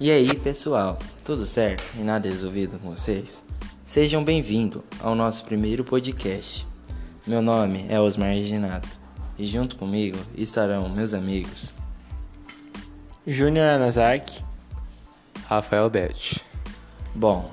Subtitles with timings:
[0.00, 3.42] E aí, pessoal, tudo certo e nada resolvido com vocês?
[3.82, 6.64] Sejam bem-vindos ao nosso primeiro podcast.
[7.26, 8.86] Meu nome é Osmar Reginato
[9.36, 11.74] e junto comigo estarão meus amigos
[13.26, 14.44] Júnior Anazaki,
[15.48, 16.36] Rafael Belt.
[17.12, 17.50] Bom,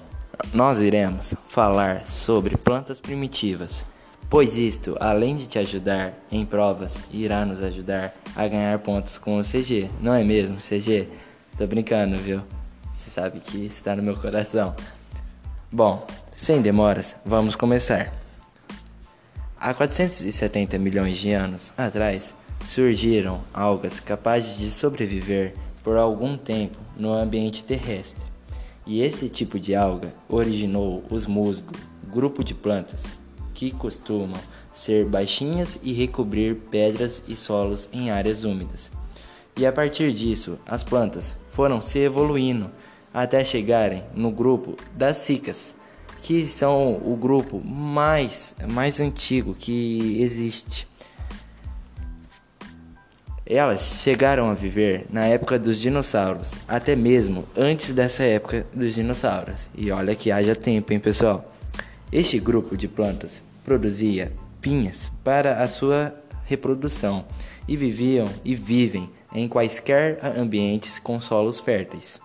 [0.53, 3.87] nós iremos falar sobre plantas primitivas,
[4.29, 9.39] pois isto, além de te ajudar em provas, irá nos ajudar a ganhar pontos com
[9.39, 11.09] o CG, não é mesmo, CG?
[11.57, 12.41] Tô brincando, viu?
[12.91, 14.75] Você sabe que está no meu coração.
[15.71, 18.13] Bom, sem demoras, vamos começar.
[19.57, 27.13] Há 470 milhões de anos atrás, surgiram algas capazes de sobreviver por algum tempo no
[27.13, 28.25] ambiente terrestre.
[28.85, 31.79] E esse tipo de alga originou os musgos,
[32.11, 33.17] grupo de plantas
[33.53, 34.39] que costumam
[34.73, 38.91] ser baixinhas e recobrir pedras e solos em áreas úmidas.
[39.57, 42.69] E a partir disso, as plantas foram se evoluindo
[43.13, 45.73] até chegarem no grupo das cicas,
[46.21, 50.85] que são o grupo mais, mais antigo que existe.
[53.45, 59.69] Elas chegaram a viver na época dos dinossauros, até mesmo antes dessa época dos dinossauros.
[59.75, 61.53] E olha que haja tempo, hein, pessoal?
[62.11, 66.13] Este grupo de plantas produzia pinhas para a sua
[66.45, 67.23] reprodução
[67.67, 72.19] e viviam e vivem em quaisquer ambientes com solos férteis.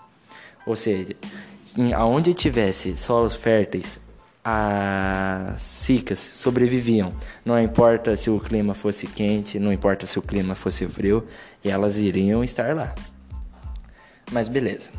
[0.64, 1.16] Ou seja,
[1.96, 3.98] aonde tivesse solos férteis,
[4.44, 7.12] as cicas sobreviviam.
[7.44, 11.26] Não importa se o clima fosse quente, não importa se o clima fosse frio,
[11.64, 12.94] elas iriam estar lá.
[14.30, 14.90] Mas beleza.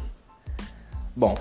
[1.15, 1.35] Bom,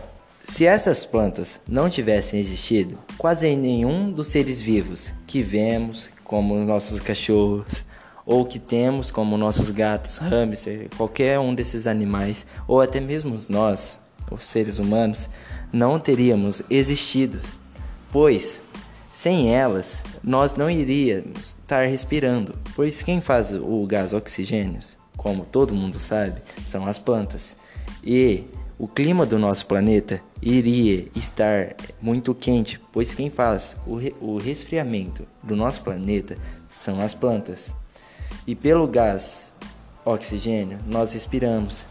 [0.45, 7.01] se essas plantas não tivessem existido, quase nenhum dos seres vivos que vemos, como nossos
[7.01, 7.85] cachorros,
[8.31, 13.99] ou que temos como nossos gatos, hamster, qualquer um desses animais, ou até mesmo nós,
[14.31, 15.29] os seres humanos,
[15.73, 17.41] não teríamos existido
[18.13, 18.61] pois
[19.11, 24.81] sem elas nós não iríamos estar respirando, pois quem faz o gás oxigênio,
[25.17, 27.57] como todo mundo sabe, são as plantas.
[28.05, 28.45] E
[28.79, 34.39] o clima do nosso planeta iria estar muito quente, pois quem faz o, re o
[34.39, 36.37] resfriamento do nosso planeta
[36.69, 37.75] são as plantas.
[38.51, 39.53] E pelo gás
[40.05, 41.87] oxigênio nós respiramos.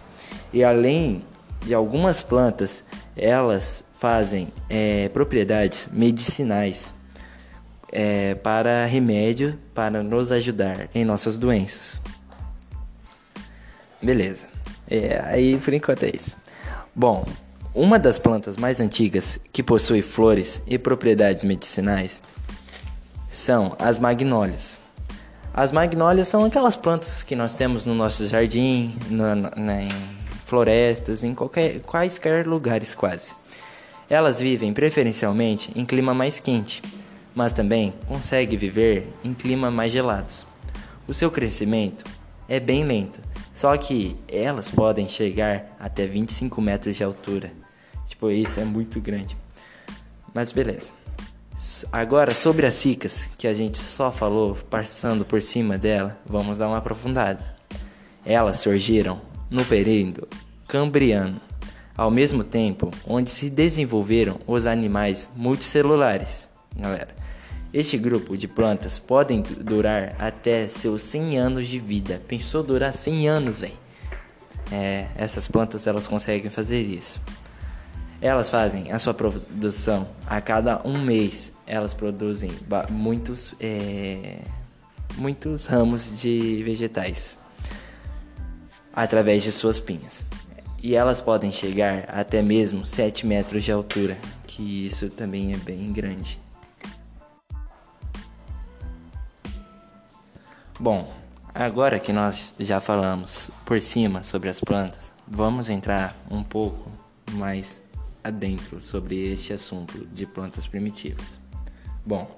[0.52, 1.24] E além
[1.66, 2.84] de algumas plantas,
[3.16, 6.94] elas fazem é, propriedades medicinais
[7.94, 12.02] é, para remédio para nos ajudar em nossas doenças.
[14.02, 14.50] Beleza.
[14.92, 16.36] É, aí por enquanto é isso.
[16.94, 17.26] Bom,
[17.74, 22.22] uma das plantas mais antigas que possui flores e propriedades medicinais
[23.30, 24.79] são as magnólias.
[25.60, 29.90] As magnólias são aquelas plantas que nós temos no nosso jardim, na, na, em
[30.46, 33.36] florestas, em qualquer, quaisquer lugares quase.
[34.10, 36.82] Elas vivem preferencialmente em clima mais quente,
[37.36, 40.48] mas também conseguem viver em clima mais gelados.
[41.06, 42.06] O seu crescimento
[42.48, 43.20] é bem lento,
[43.54, 47.52] só que elas podem chegar até 25 metros de altura.
[48.08, 49.36] Tipo, isso é muito grande.
[50.34, 50.92] Mas beleza.
[51.92, 56.68] Agora sobre as cicas, que a gente só falou passando por cima dela, vamos dar
[56.68, 57.54] uma aprofundada.
[58.26, 60.28] Elas surgiram no período
[60.68, 61.42] Cambriano
[61.98, 66.48] ao mesmo tempo onde se desenvolveram os animais multicelulares.
[66.74, 67.14] Galera,
[67.74, 72.22] este grupo de plantas podem durar até seus 100 anos de vida.
[72.26, 73.74] Pensou durar 100 anos, velho?
[74.72, 77.20] É, essas plantas elas conseguem fazer isso.
[78.22, 81.52] Elas fazem a sua produção a cada um mês.
[81.66, 82.52] Elas produzem
[82.90, 84.40] muitos, é,
[85.16, 87.38] muitos ramos de vegetais
[88.94, 90.26] através de suas pinhas
[90.82, 95.92] e elas podem chegar até mesmo 7 metros de altura, que isso também é bem
[95.92, 96.40] grande.
[100.80, 101.14] Bom,
[101.54, 106.90] agora que nós já falamos por cima sobre as plantas, vamos entrar um pouco
[107.32, 107.82] mais
[108.24, 111.40] adentro sobre este assunto de plantas primitivas.
[112.06, 112.30] Bom,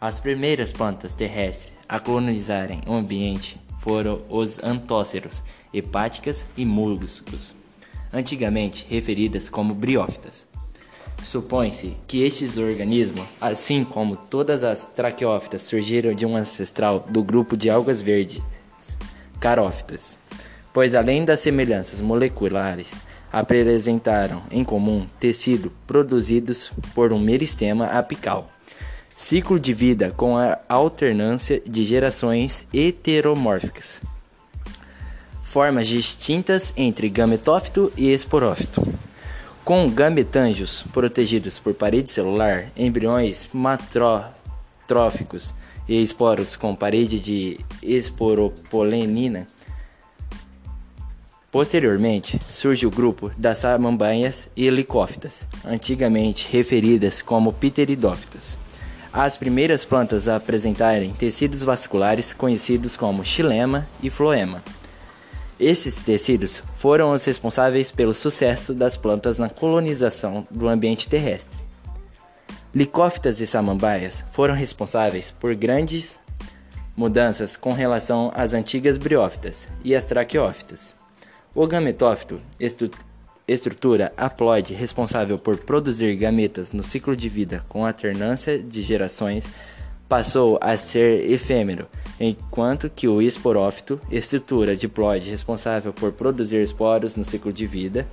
[0.00, 7.54] as primeiras plantas terrestres a colonizarem o ambiente foram os antóceros, hepáticas e musgos
[8.14, 10.46] antigamente referidas como briófitas.
[11.22, 17.56] Supõe-se que estes organismos, assim como todas as traqueófitas, surgiram de um ancestral do grupo
[17.56, 18.40] de algas verdes,
[19.40, 20.18] carófitas,
[20.72, 22.88] pois além das semelhanças moleculares,
[23.40, 28.50] apresentaram em comum tecido produzidos por um meristema apical.
[29.16, 34.00] Ciclo de vida com a alternância de gerações heteromórficas
[35.54, 38.84] formas distintas entre gametófito e esporófito.
[39.64, 45.54] Com gametângios protegidos por parede celular, embriões matróficos
[45.88, 49.46] e esporos com parede de esporopolenina.
[51.54, 58.58] Posteriormente, surge o grupo das samambaias e helicófitas, antigamente referidas como pteridófitas.
[59.12, 64.64] As primeiras plantas a apresentarem tecidos vasculares conhecidos como xilema e floema.
[65.56, 71.60] Esses tecidos foram os responsáveis pelo sucesso das plantas na colonização do ambiente terrestre.
[72.74, 76.18] Licófitas e samambaias foram responsáveis por grandes
[76.96, 81.03] mudanças com relação às antigas briófitas e as traqueófitas.
[81.54, 82.90] O gametófito, estru
[83.46, 89.46] estrutura haploide responsável por produzir gametas no ciclo de vida com alternância de gerações,
[90.08, 91.86] passou a ser efêmero,
[92.18, 98.04] enquanto que o esporófito, estrutura diploide responsável por produzir esporos no ciclo de vida,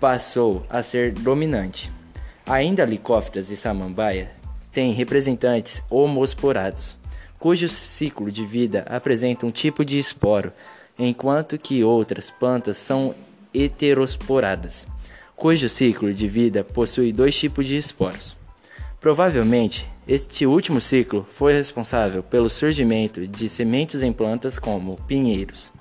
[0.00, 1.92] passou a ser dominante.
[2.44, 4.30] Ainda licófitas e samambaia
[4.72, 6.96] têm representantes homosporados,
[7.38, 10.52] cujo ciclo de vida apresenta um tipo de esporo,
[10.98, 13.14] enquanto que outras plantas são
[13.54, 14.86] heterosporadas,
[15.36, 18.36] cujo ciclo de vida possui dois tipos de esporos.
[19.00, 25.72] Provavelmente, este último ciclo foi responsável pelo surgimento de sementes em plantas como pinheiros,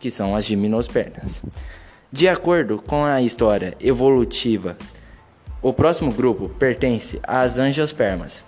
[0.00, 1.42] que são as gimnospermas.
[2.10, 4.76] De acordo com a história evolutiva,
[5.62, 8.44] o próximo grupo pertence às angiospermas,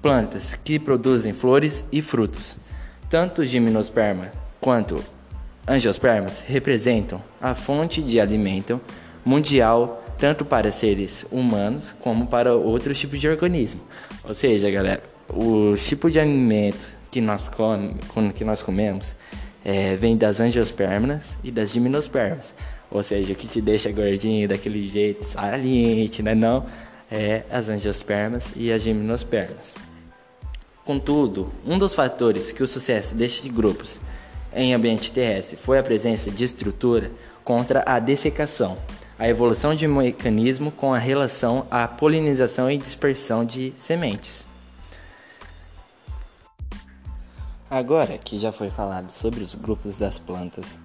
[0.00, 2.56] plantas que produzem flores e frutos.
[3.08, 4.30] Tanto gimnosperma
[4.60, 5.02] quanto
[5.70, 8.80] angiospermas representam a fonte de alimento
[9.24, 13.80] mundial tanto para seres humanos como para outros tipos de organismo.
[14.24, 17.94] Ou seja, galera, o tipo de alimento que nós, come,
[18.34, 19.14] que nós comemos
[19.64, 22.52] é, vem das angiospermas e das gimnospermas.
[22.90, 26.34] Ou seja, o que te deixa gordinho daquele jeito saliente, né?
[26.34, 26.66] Não,
[27.10, 29.74] é as angiospermas e as gimnospermas.
[30.84, 34.00] Contudo, um dos fatores que o sucesso destes grupos
[34.54, 37.10] em ambiente terrestre foi a presença de estrutura
[37.44, 38.78] contra a dessecação,
[39.18, 44.46] a evolução de mecanismo com a relação à polinização e dispersão de sementes.
[47.70, 50.80] Agora que já foi falado sobre os grupos das plantas,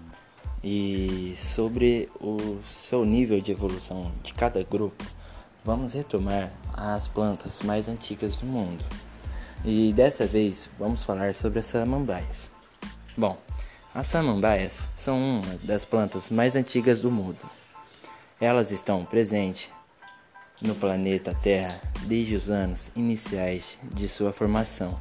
[0.68, 5.06] e sobre o seu nível de evolução de cada grupo,
[5.64, 8.84] vamos retomar as plantas mais antigas do mundo.
[9.64, 12.50] E dessa vez vamos falar sobre as samambaias.
[13.16, 13.38] Bom,
[13.96, 17.50] as samambaias são uma das plantas mais antigas do mundo.
[18.42, 19.70] Elas estão presentes
[20.62, 25.00] no planeta Terra desde os anos iniciais de sua formação,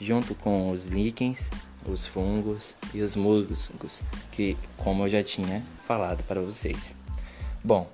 [0.00, 1.50] junto com os líquens,
[1.84, 4.00] os fungos e os musgos,
[4.30, 6.94] que como eu já tinha falado para vocês.
[7.64, 7.90] Bom,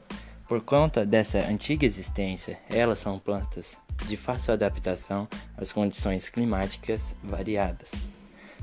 [0.47, 3.75] por conta dessa antiga existência, elas são plantas
[4.06, 7.91] de fácil adaptação às condições climáticas variadas.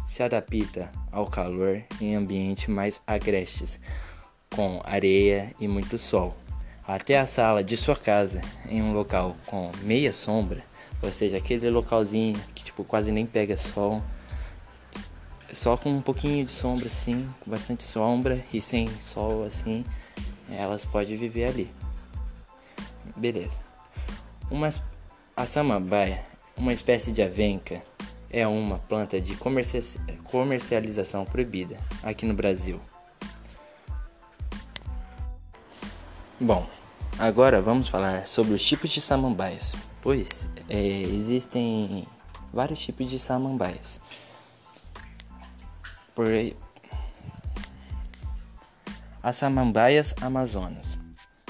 [0.05, 3.79] Se adapta ao calor em ambientes mais agrestes,
[4.53, 6.35] com areia e muito sol.
[6.87, 10.63] Até a sala de sua casa, em um local com meia sombra,
[11.01, 14.01] ou seja, aquele localzinho que tipo quase nem pega sol,
[15.51, 19.85] só com um pouquinho de sombra assim, com bastante sombra e sem sol assim,
[20.49, 21.71] elas podem viver ali.
[23.15, 23.59] Beleza.
[24.49, 24.69] Uma,
[25.35, 26.25] a samambaia,
[26.57, 27.81] uma espécie de avenca,
[28.33, 29.37] é uma planta de
[30.23, 32.81] comercialização proibida aqui no Brasil.
[36.41, 36.67] Bom,
[37.19, 42.07] agora vamos falar sobre os tipos de samambaias, pois é, existem
[42.51, 43.99] vários tipos de samambaias.
[46.15, 46.27] Por
[49.21, 50.97] as samambaias amazonas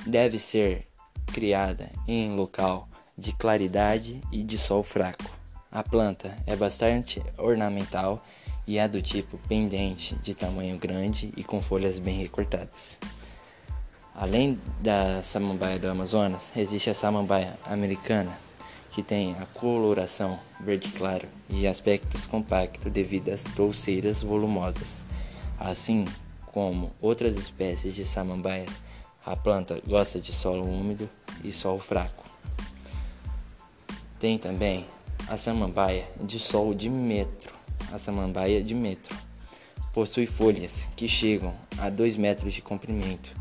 [0.06, 0.88] deve ser
[1.34, 2.88] criada em local
[3.18, 5.43] de claridade e de sol fraco.
[5.74, 8.24] A planta é bastante ornamental
[8.68, 13.00] e é do tipo pendente, de tamanho grande e com folhas bem recortadas.
[14.14, 18.38] Além da samambaia do Amazonas, existe a samambaia americana,
[18.92, 25.02] que tem a coloração verde claro e aspectos compactos devido às touceiras volumosas.
[25.60, 26.06] Assim
[26.52, 28.80] como outras espécies de samambaias,
[29.26, 31.10] a planta gosta de solo úmido
[31.44, 32.26] e sol fraco.
[34.20, 34.86] Tem também
[35.28, 37.54] a samambaia de sol de metro,
[37.92, 39.16] a samambaia de metro.
[39.94, 43.32] Possui folhas que chegam a 2 metros de comprimento.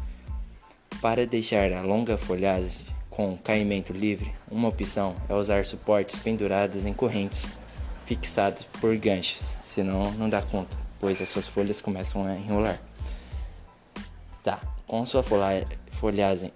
[1.01, 6.93] Para deixar a longa folhagem com caimento livre, uma opção é usar suportes pendurados em
[6.93, 7.45] correntes,
[8.07, 12.81] fixados por ganchos, senão não dá conta, pois as suas folhas começam a enrolar.
[14.43, 16.53] Tá, com sua folhagem,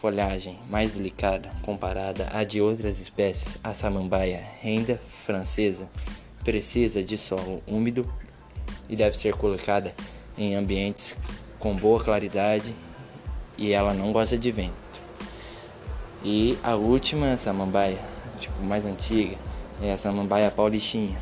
[0.00, 5.90] folhagem mais delicada comparada à de outras espécies, a samambaia renda francesa
[6.42, 8.10] precisa de solo úmido
[8.88, 9.94] e deve ser colocada
[10.38, 11.14] em ambientes
[11.58, 12.74] com boa claridade
[13.58, 14.72] e ela não gosta de vento.
[16.24, 17.98] E a última samambaia,
[18.38, 19.36] tipo mais antiga,
[19.82, 21.18] é a samambaia paulistinha.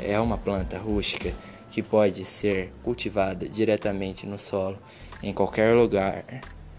[0.00, 1.32] É uma planta rústica
[1.70, 4.76] que pode ser cultivada diretamente no solo
[5.22, 6.24] em qualquer lugar,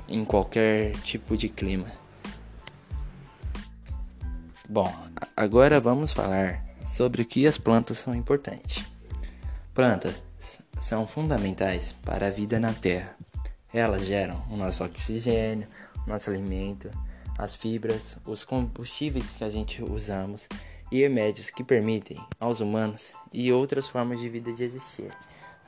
[0.09, 1.87] em qualquer tipo de clima.
[4.67, 4.93] Bom,
[5.35, 8.83] agora vamos falar sobre o que as plantas são importantes.
[9.73, 10.21] Plantas
[10.79, 13.15] são fundamentais para a vida na Terra.
[13.73, 15.67] Elas geram o nosso oxigênio,
[16.05, 16.89] nosso alimento,
[17.37, 20.47] as fibras, os combustíveis que a gente usamos
[20.91, 25.11] e remédios que permitem aos humanos e outras formas de vida de existir.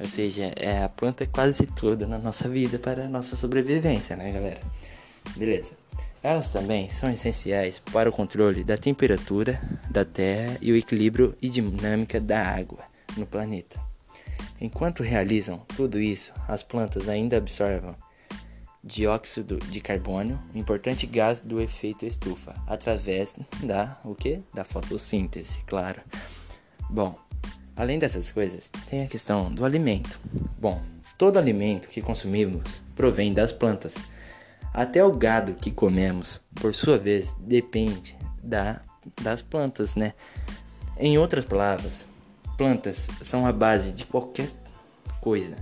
[0.02, 4.16] Ou seja, é a planta é quase tudo na nossa vida para a nossa sobrevivência,
[4.16, 4.60] né, galera?
[5.38, 5.74] Beleza.
[6.24, 11.50] Elas também são essenciais para o controle da temperatura da Terra e o equilíbrio e
[11.50, 12.84] dinâmica da água
[13.16, 13.80] no planeta.
[14.60, 17.96] Enquanto realizam tudo isso, as plantas ainda absorvem
[18.84, 24.42] dióxido de carbono, um importante gás do efeito estufa, através da o que?
[24.54, 26.02] Da fotossíntese, claro.
[26.90, 27.18] Bom,
[27.82, 30.20] além dessas coisas, tem a questão do alimento.
[30.60, 30.80] Bom,
[31.18, 33.96] todo alimento que consumimos provém das plantas.
[34.72, 38.82] Até o gado que comemos, por sua vez, depende da,
[39.24, 40.14] das plantas, né?
[40.96, 42.06] Em outras palavras,
[42.56, 44.52] plantas são a base de qualquer
[45.20, 45.58] coisa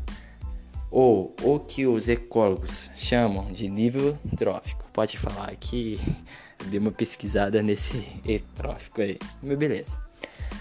[0.92, 4.84] ou o que os ecólogos chamam de nível trófico.
[4.92, 5.98] Pode falar que
[6.68, 10.09] dei uma pesquisada nesse etrófico aí, mas beleza.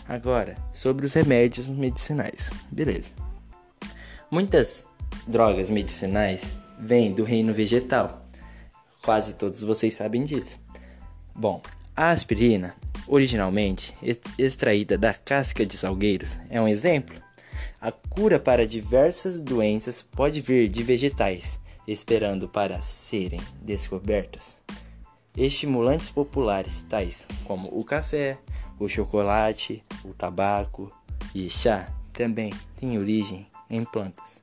[0.09, 3.11] Agora, sobre os remédios medicinais, beleza.
[4.30, 4.87] Muitas
[5.26, 8.23] drogas medicinais vêm do reino vegetal,
[9.02, 10.59] quase todos vocês sabem disso.
[11.35, 11.62] Bom,
[11.97, 12.75] a aspirina,
[13.07, 13.95] originalmente
[14.38, 17.28] extraída da casca de salgueiros, é um exemplo
[17.80, 24.57] a cura para diversas doenças pode vir de vegetais, esperando para serem descobertas.
[25.38, 28.38] Estimulantes populares, tais como o café,
[28.76, 30.92] o chocolate, o tabaco
[31.33, 34.42] e chá, também têm origem em plantas.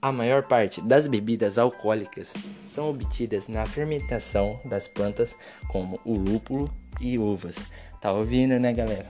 [0.00, 2.32] A maior parte das bebidas alcoólicas
[2.64, 5.36] são obtidas na fermentação das plantas,
[5.68, 7.56] como o lúpulo e uvas.
[8.00, 9.06] Tá ouvindo, né, galera?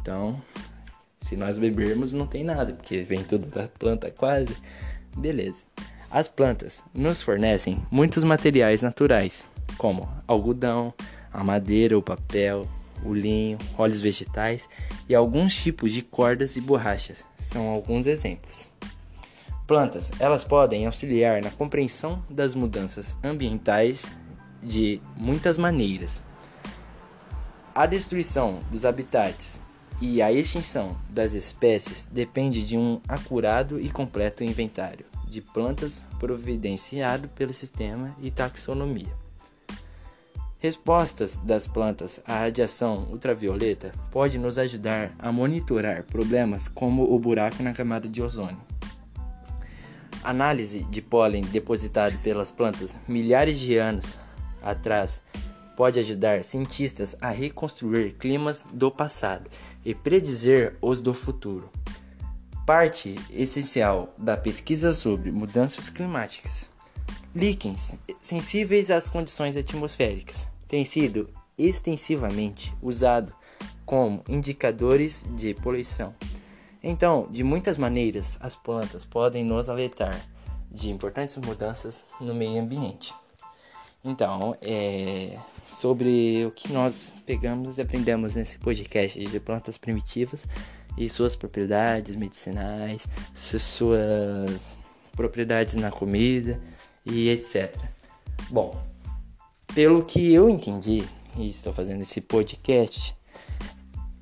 [0.00, 0.40] Então,
[1.18, 4.56] se nós bebermos, não tem nada, porque vem tudo da planta quase.
[5.16, 5.64] Beleza.
[6.08, 9.44] As plantas nos fornecem muitos materiais naturais,
[9.76, 10.92] como algodão,
[11.32, 12.68] a madeira, o papel,
[13.04, 14.68] o linho, óleos vegetais
[15.08, 17.24] e alguns tipos de cordas e borrachas.
[17.38, 18.68] São alguns exemplos.
[19.66, 24.06] Plantas, elas podem auxiliar na compreensão das mudanças ambientais
[24.62, 26.24] de muitas maneiras.
[27.74, 29.60] A destruição dos habitats
[30.00, 37.28] e a extinção das espécies depende de um acurado e completo inventário de plantas providenciado
[37.28, 39.27] pelo sistema e taxonomia.
[40.60, 47.62] Respostas das plantas à radiação ultravioleta pode nos ajudar a monitorar problemas como o buraco
[47.62, 48.60] na camada de ozônio.
[50.24, 54.18] Análise de pólen depositado pelas plantas milhares de anos
[54.60, 55.22] atrás
[55.76, 59.48] pode ajudar cientistas a reconstruir climas do passado
[59.84, 61.70] e predizer os do futuro.
[62.66, 66.68] Parte essencial da pesquisa sobre mudanças climáticas.
[67.38, 73.32] Líquens sensíveis às condições atmosféricas têm sido extensivamente usados
[73.86, 76.12] como indicadores de poluição.
[76.82, 80.20] Então, de muitas maneiras, as plantas podem nos alertar
[80.68, 83.14] de importantes mudanças no meio ambiente.
[84.04, 90.44] Então, é sobre o que nós pegamos e aprendemos nesse podcast de plantas primitivas
[90.96, 94.76] e suas propriedades medicinais, suas
[95.12, 96.60] propriedades na comida
[97.10, 97.74] e etc.
[98.50, 98.80] Bom,
[99.74, 101.04] pelo que eu entendi
[101.36, 103.16] e estou fazendo esse podcast,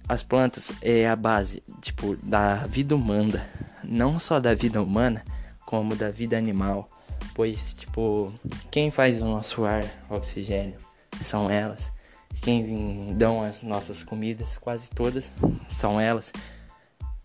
[0.08, 3.48] as plantas é a base, tipo, da vida humana,
[3.82, 5.24] não só da vida humana,
[5.64, 6.88] como da vida animal
[7.36, 8.32] pois, tipo,
[8.70, 10.78] quem faz o nosso ar, oxigênio,
[11.20, 11.92] são elas.
[12.40, 15.34] Quem dão as nossas comidas, quase todas,
[15.68, 16.32] são elas.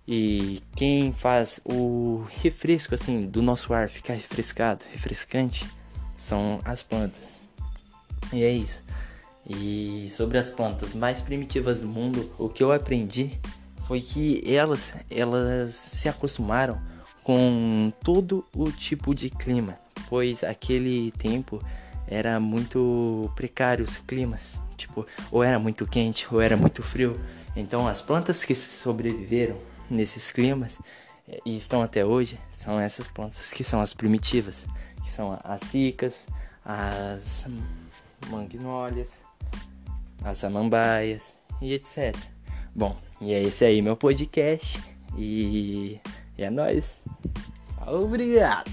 [0.08, 5.65] E quem faz o refresco, assim, do nosso ar ficar refrescado, refrescante,
[6.17, 7.41] são as plantas.
[8.34, 8.84] E é isso.
[9.48, 13.39] E sobre as plantas mais primitivas do mundo, o que eu aprendi
[13.88, 16.81] foi que elas, elas se acostumaram
[17.24, 19.77] com todo o tipo de clima
[20.12, 21.63] pois aquele tempo
[22.05, 27.17] era muito precário os climas, tipo, ou era muito quente ou era muito frio.
[27.55, 29.55] Então as plantas que sobreviveram
[29.91, 30.79] nesses climas
[31.27, 34.65] eh, e estão até hoje são essas plantas que são as primitivas,
[35.03, 36.27] que são as cicas,
[36.65, 37.45] as
[38.29, 39.21] magnólias,
[40.24, 42.15] as samambaias e etc.
[42.74, 44.81] Bom, e é esse aí meu podcast
[45.17, 46.00] e,
[46.38, 47.01] é nóis.
[47.86, 48.71] Obrigado.